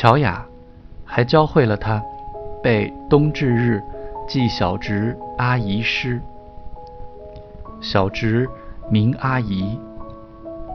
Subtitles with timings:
[0.00, 0.46] 乔雅
[1.04, 2.00] 还教会了他
[2.62, 3.82] 背冬至日
[4.28, 6.20] 祭小侄阿姨诗。
[7.80, 8.48] 小侄
[8.88, 9.76] 名阿姨，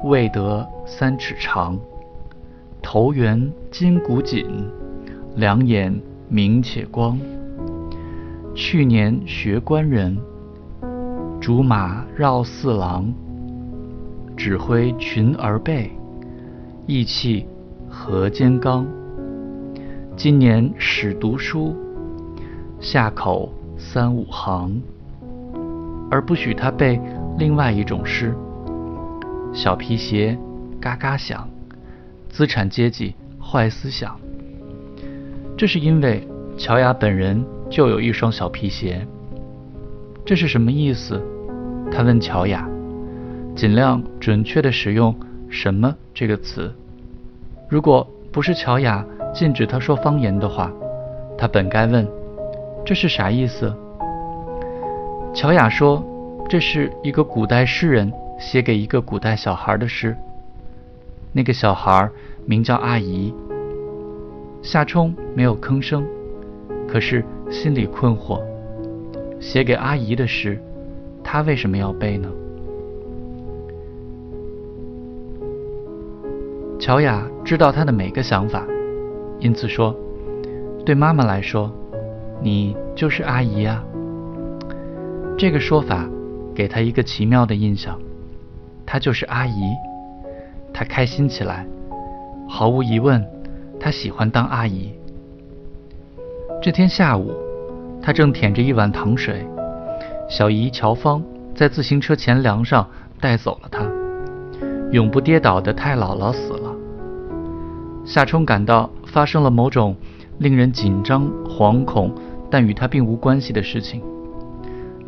[0.04, 1.80] 未得三尺长，
[2.82, 4.46] 头圆筋骨紧，
[5.38, 5.98] 两眼
[6.28, 7.18] 明且光。
[8.54, 10.18] 去年学官人，
[11.39, 13.10] 竹马绕四郎，
[14.36, 15.89] 指挥群儿辈，
[16.86, 17.47] 意气
[17.88, 18.86] 何坚刚。
[20.16, 21.76] 今年始读书，
[22.80, 24.80] 下口三五行，
[26.10, 27.02] 而不许他背
[27.39, 28.34] 另外一种诗。
[29.54, 30.38] 小皮鞋
[30.80, 31.50] 嘎嘎响，
[32.30, 34.16] 资产阶级坏思想。
[35.58, 36.25] 这是因为
[36.58, 39.05] 乔雅本人就有一双小皮鞋。
[40.23, 41.20] 这是什么意思？
[41.92, 42.70] 他问乔雅，
[43.55, 45.14] 尽量准确地使用
[45.50, 46.72] “什么”这个词。
[47.67, 49.03] 如果不是乔雅。
[49.34, 50.72] 禁止他说方言的话，
[51.38, 52.08] 他本该问
[52.86, 53.73] ：“这是啥意思？”
[55.34, 56.03] 乔雅说
[56.48, 60.16] ：“这是一个古代诗人写给一个古代小孩的诗。
[61.31, 62.08] 那个小孩
[62.45, 63.34] 名叫阿姨。”
[64.61, 66.06] 夏冲没有吭声，
[66.88, 68.39] 可是心里困惑：
[69.39, 70.61] 写给阿姨的诗，
[71.23, 72.30] 他为什么要背呢？
[76.80, 78.66] 乔雅知道他的每个想法。
[79.44, 79.94] 因此说，
[80.86, 81.69] 对妈妈来说，
[82.41, 83.83] 你就是阿姨啊。
[85.38, 86.08] 这个说法
[86.55, 87.99] 给她一个奇妙的印象，
[88.86, 89.61] 她就是阿姨。
[90.73, 91.67] 她开心起来，
[92.47, 93.21] 毫无疑问，
[93.81, 94.94] 她喜欢当阿姨。
[96.61, 97.33] 这天下午，
[98.02, 99.45] 她正舔着一碗糖水，
[100.30, 101.21] 小姨乔芳
[101.53, 102.89] 在自行车前梁上
[103.20, 103.83] 带走了她。
[104.93, 106.73] 永不跌倒的太姥姥死了。
[108.05, 108.89] 夏冲感到。
[109.13, 109.95] 发生了某种
[110.39, 112.11] 令人紧张、惶恐，
[112.49, 114.01] 但与他并无关系的事情。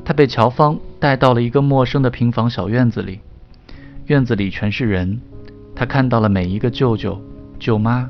[0.05, 3.19] 他被乔芳带到了一个陌生的平房小院子里，
[4.05, 5.19] 院子里全是人。
[5.73, 7.19] 他看到了每一个舅舅、
[7.57, 8.07] 舅妈、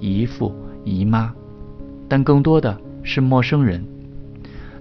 [0.00, 0.52] 姨父、
[0.84, 1.32] 姨妈，
[2.08, 3.86] 但更多的是陌生人。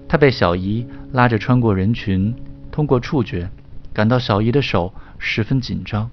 [0.08, 2.34] 他被小姨拉着穿过人群，
[2.72, 3.48] 通过触觉
[3.94, 6.10] 感到小姨的手十分紧张。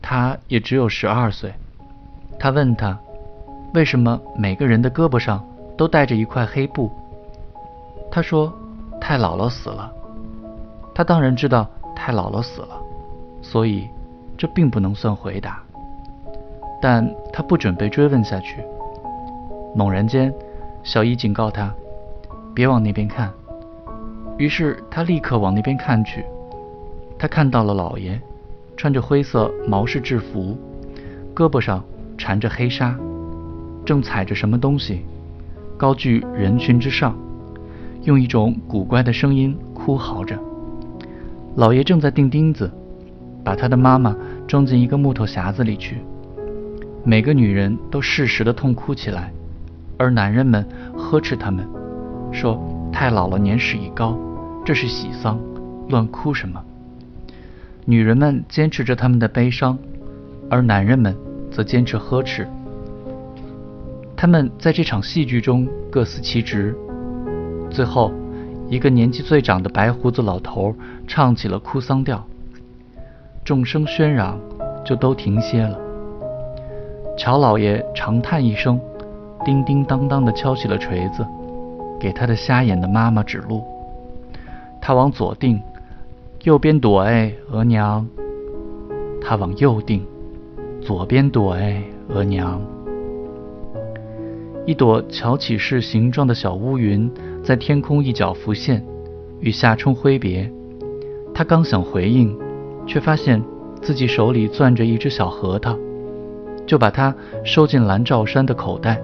[0.00, 1.52] 他也只有十二岁。
[2.38, 2.98] 他问他。
[3.74, 5.44] 为什么每个人的胳膊上
[5.76, 6.88] 都带着一块黑布？
[8.08, 8.52] 他说
[9.00, 9.92] ：“太姥姥死了。”
[10.94, 12.80] 他当然知道太姥姥死了，
[13.42, 13.88] 所以
[14.38, 15.60] 这并不能算回答。
[16.80, 18.62] 但他不准备追问下去。
[19.74, 20.32] 猛然间，
[20.84, 21.74] 小姨警告他
[22.54, 23.28] ：“别往那边看。”
[24.38, 26.24] 于是他立刻往那边看去。
[27.18, 28.20] 他看到了老爷，
[28.76, 30.56] 穿着灰色毛式制服，
[31.34, 31.82] 胳膊上
[32.16, 32.96] 缠着黑纱。
[33.84, 35.02] 正踩着什么东西，
[35.76, 37.16] 高踞人群之上，
[38.04, 40.38] 用一种古怪的声音哭嚎着。
[41.56, 42.70] 老爷正在钉钉子，
[43.44, 45.98] 把他的妈妈装进一个木头匣子里去。
[47.04, 49.30] 每个女人都适时的痛哭起来，
[49.98, 51.68] 而男人们呵斥他们，
[52.32, 52.58] 说
[52.90, 54.18] 太姥姥年事已高，
[54.64, 55.38] 这是喜丧，
[55.90, 56.60] 乱哭什么？
[57.84, 59.76] 女人们坚持着他们的悲伤，
[60.48, 61.14] 而男人们
[61.50, 62.48] 则坚持呵斥。
[64.16, 66.74] 他们在这场戏剧中各司其职。
[67.70, 68.12] 最后，
[68.68, 70.74] 一个年纪最长的白胡子老头
[71.06, 72.24] 唱起了哭丧调，
[73.44, 74.38] 众声喧嚷，
[74.84, 75.78] 就都停歇了。
[77.18, 78.80] 乔老爷长叹一声，
[79.44, 81.26] 叮叮当当地敲起了锤子，
[82.00, 83.62] 给他的瞎眼的妈妈指路。
[84.80, 85.60] 他往左定，
[86.44, 88.06] 右边躲哎，额娘。
[89.20, 90.06] 他往右定，
[90.80, 92.60] 左边躲哎，额娘。
[94.66, 97.10] 一朵乔起式形状的小乌云
[97.42, 98.82] 在天空一角浮现，
[99.40, 100.50] 与夏冲挥别。
[101.34, 102.34] 他刚想回应，
[102.86, 103.42] 却发现
[103.82, 105.76] 自己手里攥着一只小核桃，
[106.64, 108.98] 就把它收进蓝罩衫的口袋，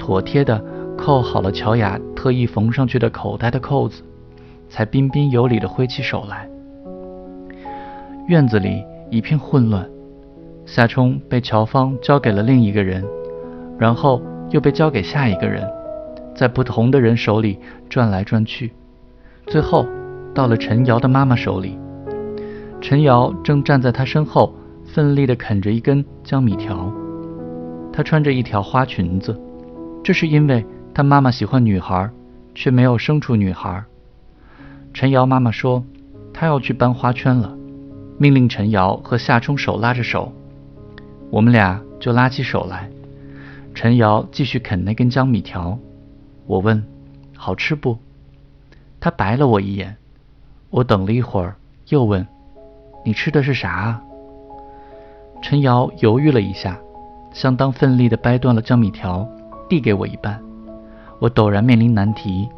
[0.00, 0.60] 妥帖地
[0.96, 4.02] 扣好了乔雅特意缝上去的口袋的扣子，
[4.68, 6.50] 才彬彬有礼地挥起手来。
[8.26, 9.88] 院子里一片混乱，
[10.66, 13.04] 夏冲被乔芳交给了另一个人，
[13.78, 14.20] 然后。
[14.50, 15.68] 又被交给下一个人，
[16.34, 17.58] 在不同的人手里
[17.88, 18.72] 转来转去，
[19.46, 19.86] 最后
[20.34, 21.78] 到了陈瑶的妈妈手里。
[22.80, 24.54] 陈瑶正站在她身后，
[24.84, 26.92] 奋力地啃着一根江米条。
[27.92, 29.38] 她穿着一条花裙子，
[30.04, 30.64] 这是因为
[30.94, 32.08] 她妈妈喜欢女孩，
[32.54, 33.82] 却没有生出女孩。
[34.94, 35.84] 陈瑶妈妈说，
[36.32, 37.52] 她要去搬花圈了，
[38.16, 40.32] 命令陈瑶和夏冲手拉着手，
[41.30, 42.88] 我们俩就拉起手来。
[43.80, 45.78] 陈瑶继续啃那根江米条。
[46.48, 46.84] 我问
[47.38, 47.96] ：“好吃不？”
[48.98, 49.96] 他白了我一眼。
[50.68, 51.54] 我等了一会儿，
[51.90, 52.26] 又问
[53.06, 54.02] ：“你吃的是啥啊？”
[55.40, 56.76] 陈瑶犹豫了一下，
[57.32, 59.24] 相当奋力地掰断了江米条，
[59.68, 60.42] 递给我一半。
[61.20, 62.48] 我陡然面临难题，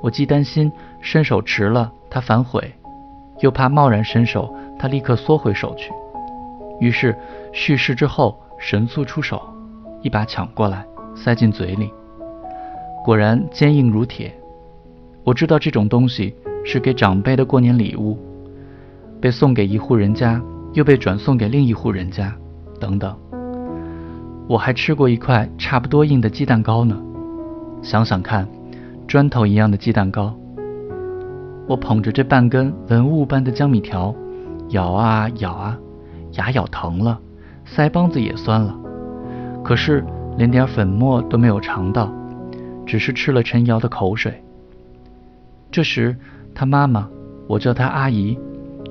[0.00, 0.72] 我既担心
[1.02, 2.72] 伸手迟了他反悔，
[3.40, 5.92] 又怕贸然伸手他立刻缩回手去。
[6.80, 7.14] 于是
[7.52, 9.42] 蓄势之后，神速出手，
[10.04, 10.86] 一把抢过来，
[11.16, 11.90] 塞进嘴里。
[13.04, 14.32] 果然坚硬如铁。
[15.24, 16.32] 我知道这种东西。
[16.66, 18.18] 是给长辈的过年礼物，
[19.20, 20.40] 被送给一户人家，
[20.72, 22.34] 又被转送给另一户人家，
[22.80, 23.14] 等等。
[24.48, 26.98] 我还吃过一块差不多硬的鸡蛋糕呢。
[27.82, 28.48] 想想看，
[29.06, 30.34] 砖头一样的鸡蛋糕。
[31.68, 34.14] 我捧着这半根文物般的江米条，
[34.70, 35.78] 咬啊咬啊，
[36.38, 37.20] 牙咬疼了，
[37.66, 38.74] 腮帮子也酸了，
[39.64, 40.04] 可是
[40.36, 42.12] 连点粉末都没有尝到，
[42.86, 44.42] 只是吃了陈瑶的口水。
[45.72, 46.14] 这时。
[46.56, 47.08] 他妈妈，
[47.48, 48.38] 我叫她阿姨，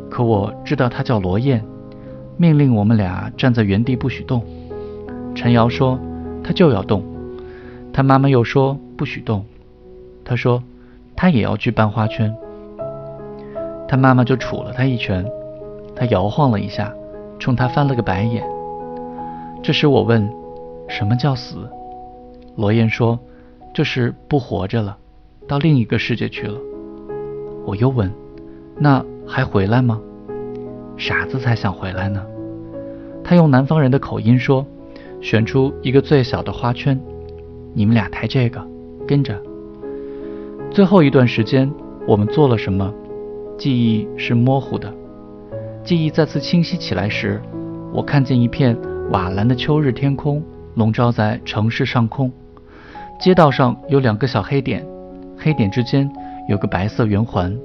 [0.09, 1.63] 可我知道她叫罗燕，
[2.35, 4.43] 命令我们俩站在原地不许动。
[5.33, 5.97] 陈瑶说
[6.43, 7.01] 她就要动，
[7.93, 9.45] 她妈妈又说不许动，
[10.25, 10.61] 她说
[11.15, 12.35] 她也要去搬花圈。
[13.87, 15.25] 他妈妈就杵了他一拳，
[15.95, 16.91] 他摇晃了一下，
[17.39, 18.43] 冲他翻了个白眼。
[19.61, 20.29] 这时我问
[20.87, 21.67] 什么叫死？
[22.55, 23.19] 罗燕说
[23.73, 24.97] 就是不活着了，
[25.47, 26.59] 到另一个世界去了。
[27.65, 28.11] 我又问
[28.77, 29.99] ：“那还回来吗？”
[30.97, 32.23] 傻子才想回来呢。
[33.23, 34.65] 他用南方人的口音说
[35.21, 36.99] ：“选出一个最小的花圈，
[37.73, 38.61] 你们俩抬这个，
[39.07, 39.41] 跟着。”
[40.69, 41.71] 最后一段时间，
[42.05, 42.93] 我们做了什么？
[43.57, 44.93] 记忆是模糊的。
[45.83, 47.41] 记忆再次清晰起来时，
[47.93, 48.77] 我看见一片
[49.11, 50.43] 瓦蓝的秋日天空
[50.75, 52.31] 笼罩在城市上空，
[53.19, 54.85] 街道上有两个小黑点，
[55.37, 56.09] 黑点之间。
[56.49, 57.57] 有个白色圆环，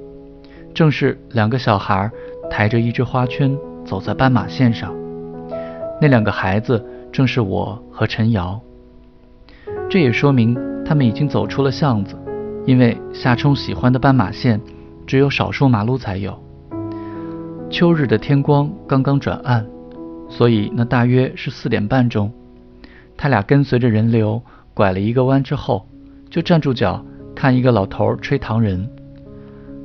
[0.72, 2.08] 正是两个小孩
[2.48, 4.94] 抬着一只花圈走在斑马线上。
[6.00, 8.60] 那两个孩子正是我和陈瑶。
[9.90, 12.14] 这也说明他们已经走出了巷子，
[12.66, 14.60] 因为夏冲喜欢的斑马线
[15.04, 16.40] 只有少数马路才有。
[17.68, 19.66] 秋日的天光刚刚转暗，
[20.28, 22.32] 所以那大约是四点半钟。
[23.18, 24.40] 他俩跟随着人流
[24.72, 25.86] 拐了一个弯之后，
[26.30, 27.04] 就站住脚。
[27.34, 28.90] 看一个老头吹糖人，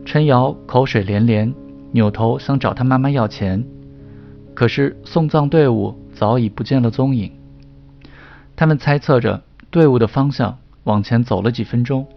[0.06, 1.54] 陈瑶口水连连，
[1.92, 3.64] 扭头想找他妈妈要钱，
[4.56, 7.32] 可是送葬队伍早已不见了踪影。
[8.56, 9.40] 他们猜测着
[9.70, 12.08] 队伍的方向，往前走了几分钟，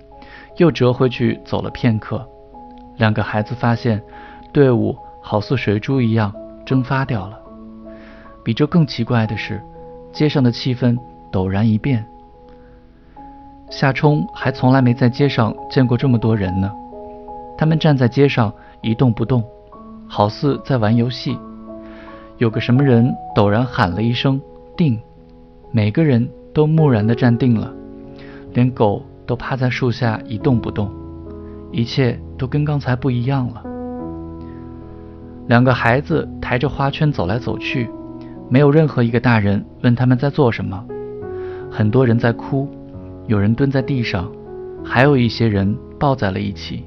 [0.57, 2.27] 又折回去走了片刻。
[2.97, 4.03] 两个孩子发现
[4.55, 6.35] 队伍好似水珠一样
[6.65, 7.39] 蒸发掉了。
[8.43, 9.61] 比这更奇怪的是，
[10.17, 10.97] 街上的气氛
[11.31, 12.03] 陡然一变。
[13.69, 16.73] 夏冲还从来没在街上见过这么多人呢。
[17.59, 19.45] 他们站在街上一动不动，
[20.09, 21.39] 好似在玩游戏。
[22.39, 24.41] 有个什么人陡然喊了一声
[24.75, 24.99] “定”，
[25.71, 27.71] 每个人都木然地站定了，
[28.55, 30.91] 连狗都趴在树下一动不动，
[31.71, 33.63] 一切都跟刚才不一样了。
[35.47, 37.91] 两个孩子抬着花圈走来走去，
[38.49, 40.85] 没有任何一个大人问他们在做什么。
[41.71, 42.69] 很多人在哭。
[43.27, 44.31] 有人蹲在地上，
[44.85, 46.85] 还有一些人抱在了一起。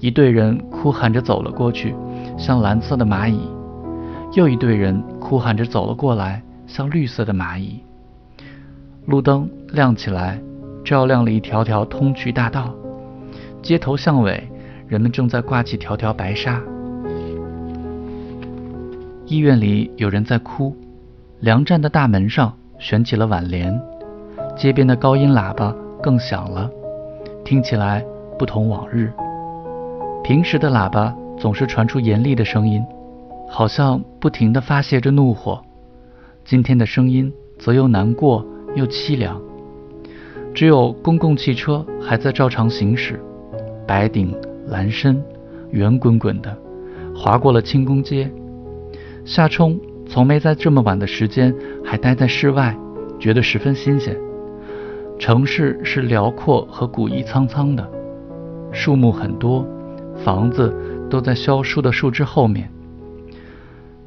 [0.00, 1.94] 一队人哭喊着走了过去，
[2.36, 3.38] 像蓝色的蚂蚁；
[4.32, 7.80] 又一队人哭喊着走了过来，像绿色的蚂蚁。
[9.06, 10.40] 路灯亮起来，
[10.84, 12.74] 照亮了一条条通衢大道。
[13.62, 14.48] 街头巷尾，
[14.88, 16.60] 人们正在挂起条条白纱。
[19.32, 20.76] 医院里有人在哭，
[21.40, 23.80] 粮站的大门上悬起了挽联。
[24.54, 26.70] 街边的高音喇叭更响了，
[27.42, 28.04] 听起来
[28.38, 29.10] 不同往日。
[30.22, 32.84] 平时的喇叭总是传出严厉的声音，
[33.48, 35.62] 好像不停地发泄着怒火。
[36.44, 39.40] 今天的声音则又难过又凄凉。
[40.52, 43.18] 只有公共汽车还在照常行驶，
[43.86, 44.36] 白顶
[44.66, 45.24] 蓝身，
[45.70, 46.54] 圆滚滚的，
[47.16, 48.30] 划过了轻工街。
[49.24, 52.76] 夏冲从没在这么晚的时间还待在室外，
[53.20, 54.16] 觉得十分新鲜。
[55.18, 57.88] 城市是辽阔和古意苍苍的，
[58.72, 59.64] 树木很多，
[60.24, 60.74] 房子
[61.08, 62.68] 都在萧疏的树枝后面。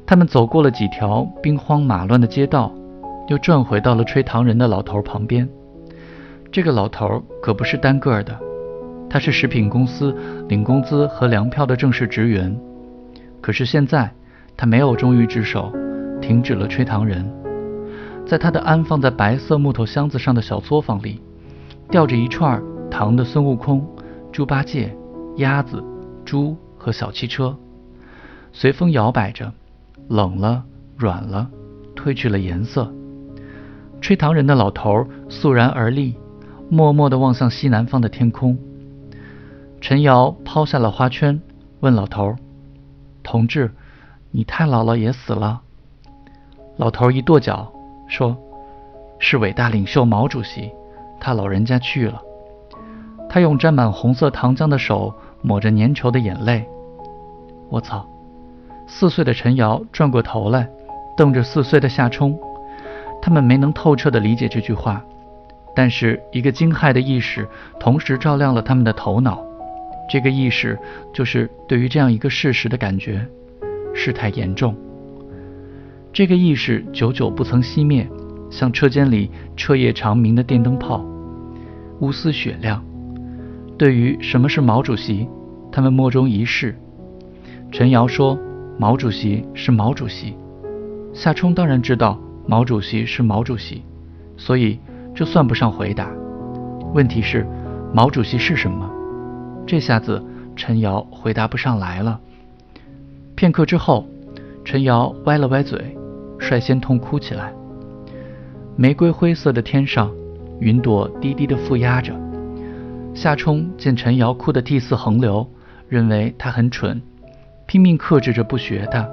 [0.04, 2.72] 他们走过了几条兵荒马乱的街道，
[3.28, 5.48] 又转回到了吹糖人的老头旁边。
[6.52, 8.38] 这个老头可不是单个的，
[9.08, 10.14] 他是食品公司
[10.48, 12.54] 领工资和粮票的正式职员。
[13.40, 14.12] 可是现在
[14.56, 15.72] 他没有忠于职守，
[16.20, 17.30] 停止了吹糖人。
[18.26, 21.20] 在他的安放在白色木头箱子上的小作坊里，
[21.90, 23.86] 吊着一串糖的孙悟空、
[24.32, 24.96] 猪八戒、
[25.36, 25.82] 鸭子、
[26.24, 27.56] 猪和小汽车，
[28.52, 29.52] 随风摇摆着，
[30.08, 30.64] 冷了，
[30.96, 31.48] 软了，
[31.94, 32.92] 褪去了颜色。
[34.00, 36.16] 吹糖人的老头肃然而立，
[36.68, 38.58] 默默地望向西南方的天空。
[39.80, 41.40] 陈瑶抛下了花圈，
[41.80, 42.34] 问老头
[43.22, 43.70] ：“同志，
[44.36, 45.62] 你太姥姥也死了？”
[46.76, 47.72] 老头一跺脚，
[48.06, 48.36] 说
[49.18, 50.70] ：“是伟大领袖毛主席，
[51.18, 52.20] 他老人家去了。”
[53.30, 56.68] 他用沾满红色糖浆的手抹着粘稠的眼泪。
[57.70, 58.06] 我操！
[58.86, 60.68] 四岁的陈瑶转过头来，
[61.16, 62.38] 瞪着四岁的夏冲。
[63.22, 65.02] 他们没能透彻地理解这句话，
[65.74, 67.48] 但是一个惊骇的意识
[67.80, 69.42] 同时照亮了他们的头脑。
[70.10, 70.78] 这个意识
[71.14, 73.26] 就是对于这样一个事实的感觉，
[73.96, 74.76] 事态严重。
[76.12, 78.08] 这个意识久久不曾熄灭，
[78.50, 81.04] 像车间里彻夜长明的电灯泡，
[82.00, 82.84] 乌丝雪亮。
[83.78, 85.26] 对于什么是毛主席，
[85.72, 86.78] 他们莫衷一是。
[87.72, 88.38] 陈瑶说
[88.78, 90.36] ：“毛主席是毛主席。”
[91.12, 93.82] 夏冲当然知道毛主席是毛主席，
[94.36, 94.78] 所以
[95.14, 96.10] 这算不上回答。
[96.94, 97.46] 问题是，
[97.92, 98.88] 毛主席是什么？
[99.66, 100.24] 这下子
[100.54, 102.20] 陈瑶回答不上来了。
[103.36, 104.06] 片刻之后，
[104.64, 105.96] 陈瑶歪了歪嘴。
[106.38, 107.52] 率先痛哭起来。
[108.76, 110.10] 玫瑰灰色的天上，
[110.60, 112.12] 云朵低低的覆压着。
[113.14, 115.46] 夏冲见陈瑶哭得涕泗横流，
[115.88, 117.00] 认为她很蠢，
[117.64, 119.08] 拼命克制着不学她，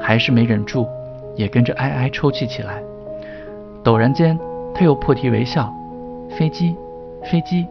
[0.00, 0.86] 还是没忍住，
[1.36, 2.80] 也跟着哀哀抽泣起来。
[3.82, 4.38] 陡然间，
[4.72, 5.72] 他又破涕为笑。
[6.38, 6.74] 飞机，
[7.24, 7.66] 飞机！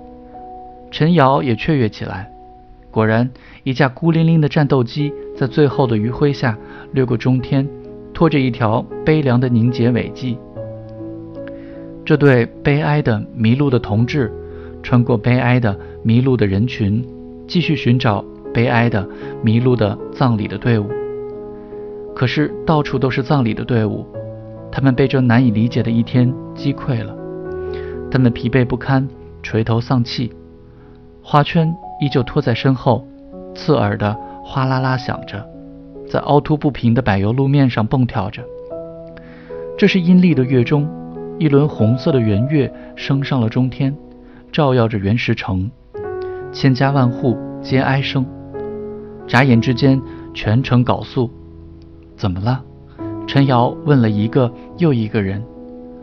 [0.91, 2.29] 陈瑶也雀跃起来。
[2.91, 3.31] 果然，
[3.63, 6.57] 一架孤零零的战斗机在最后的余晖下
[6.91, 7.67] 掠过中天。
[8.13, 10.37] 拖着一条悲凉的凝结尾迹，
[12.05, 14.31] 这对悲哀的迷路的同志，
[14.83, 17.03] 穿过悲哀的迷路的人群，
[17.47, 19.07] 继续寻找悲哀的
[19.41, 20.87] 迷路的葬礼的队伍。
[22.13, 24.05] 可是到处都是葬礼的队伍，
[24.71, 27.15] 他们被这难以理解的一天击溃了，
[28.11, 29.07] 他们疲惫不堪，
[29.41, 30.31] 垂头丧气，
[31.23, 33.07] 花圈依旧拖在身后，
[33.55, 35.47] 刺耳的哗啦啦响着。
[36.09, 38.43] 在凹凸不平的柏油路面上蹦跳着。
[39.77, 40.89] 这是阴历的月中，
[41.39, 43.95] 一轮红色的圆月升上了中天，
[44.51, 45.71] 照耀着原石城，
[46.51, 48.25] 千家万户皆哀声。
[49.25, 50.01] 眨眼之间，
[50.33, 51.31] 全城缟素。
[52.17, 52.61] 怎么了？
[53.25, 55.41] 陈瑶问了一个又一个人，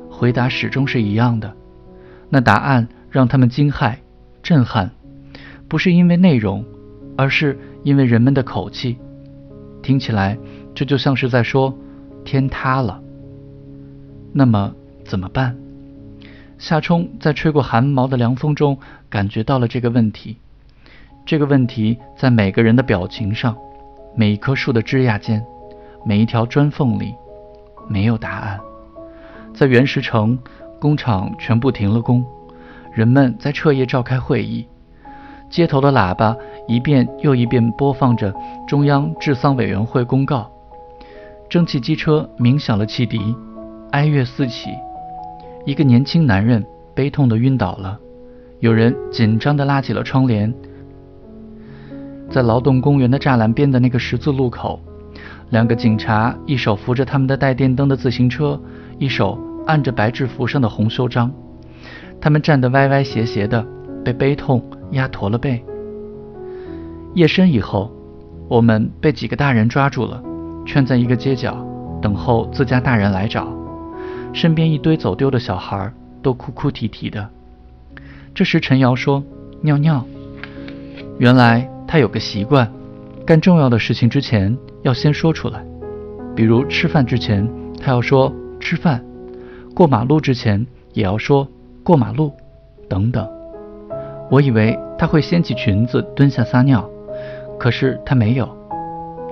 [0.08, 1.52] 回答始终是一样的。
[2.30, 3.96] 那答案让他们惊骇、
[4.42, 4.90] 震撼，
[5.68, 6.64] 不是因为内容，
[7.16, 8.96] 而是因为人们的口气。
[9.82, 10.38] 听起来，
[10.75, 11.76] 这就像是在说
[12.25, 13.00] 天塌了。
[14.32, 15.56] 那么怎么办？
[16.58, 18.76] 夏冲在吹过寒毛的凉风中
[19.08, 20.37] 感觉到了这个问题。
[21.25, 23.56] 这个问题在每个人的表情上，
[24.16, 25.44] 每一棵树的枝桠间，
[26.04, 27.14] 每一条砖缝里，
[27.87, 28.58] 没有答案。
[29.54, 30.38] 在原石城，
[30.80, 32.25] 工厂全部停了工，
[32.92, 34.66] 人们在彻夜召开会议。
[35.50, 36.36] 街头的喇叭
[36.66, 38.34] 一遍又一遍播放着
[38.66, 40.50] 中央治丧委员会公告，
[41.48, 43.34] 蒸汽机车鸣响了汽笛，
[43.92, 44.70] 哀乐四起。
[45.64, 46.64] 一个年轻男人
[46.94, 47.98] 悲痛地晕倒了，
[48.60, 50.52] 有人紧张地拉起了窗帘。
[52.30, 54.78] 在劳动公园的栅栏边的那个十字路口，
[55.48, 58.60] 两个警察一手扶着他们的带电灯的自行车，
[58.98, 61.32] 一手按着白制服上的红袖章，
[62.20, 63.66] 他们站得歪歪斜斜的，
[64.04, 64.62] 被悲痛。
[64.92, 65.64] 压驼了背。
[67.14, 67.90] 夜深以后，
[68.49, 70.23] 我们被几个大人抓住了，
[70.66, 71.57] 圈在一个街角，
[72.00, 73.49] 等候自家大人来找。
[74.33, 75.90] 身边一堆走丢的小孩，
[76.23, 77.28] 都哭哭啼啼的。
[78.35, 79.25] 这时陈瑶说
[79.62, 80.04] ：“尿尿。”
[81.18, 82.71] 原来他有个习惯，
[83.26, 85.64] 干重要的事情之前要先说出来。
[86.37, 87.49] 比如吃饭之前，
[87.80, 89.00] 他要说吃饭；
[89.75, 91.49] 过马路之前也要说
[91.83, 92.33] 过马路，
[92.88, 93.38] 等等。
[94.30, 96.88] 我以为他会掀起裙子蹲下撒尿，
[97.58, 98.49] 可是他没有。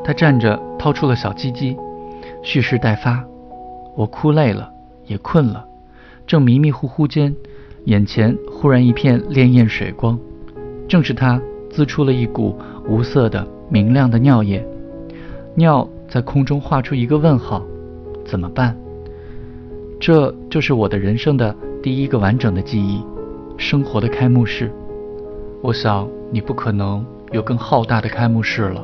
[0.02, 1.76] 他站着掏出了小鸡鸡，
[2.42, 3.22] 蓄势待发。
[3.94, 4.70] 我哭累了，
[5.06, 5.66] 也困了，
[6.26, 7.34] 正迷迷糊糊间，
[7.84, 10.18] 眼前忽然一片潋滟水光，
[10.88, 12.56] 正是他滋出了一股
[12.88, 14.64] 无色的明亮的尿液。
[15.54, 17.62] 尿在空中画出一个问号，
[18.24, 18.76] 怎么办？
[19.98, 23.02] 这就是我的人生的第一个完整的记忆，
[23.56, 24.70] 生活的开幕式。
[25.66, 28.80] 我想，你不可能有更浩大的开幕式了。